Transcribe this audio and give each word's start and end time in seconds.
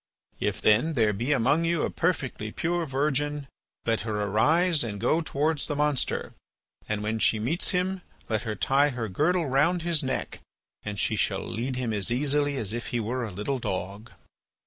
If, 0.39 0.59
then, 0.61 0.93
there 0.93 1.13
be 1.13 1.31
among 1.31 1.63
you 1.63 1.83
a 1.83 1.91
perfectly 1.91 2.51
pure 2.51 2.87
virgin, 2.87 3.47
let 3.85 4.01
her 4.01 4.23
arise 4.23 4.83
and 4.83 4.99
go 4.99 5.21
towards 5.21 5.67
the 5.67 5.75
monster; 5.75 6.33
and 6.89 7.03
when 7.03 7.19
she 7.19 7.37
meets 7.37 7.69
him 7.69 8.01
let 8.27 8.41
her 8.41 8.55
tie 8.55 8.89
her 8.89 9.07
girdle 9.07 9.45
round 9.47 9.83
his 9.83 10.03
neck 10.03 10.39
and 10.81 10.97
she 10.99 11.15
shall 11.15 11.45
lead 11.45 11.75
him 11.75 11.93
as 11.93 12.09
easily 12.11 12.57
as 12.57 12.73
if 12.73 12.87
he 12.87 12.99
were 12.99 13.23
a 13.23 13.29
little 13.29 13.59
dog." 13.59 14.11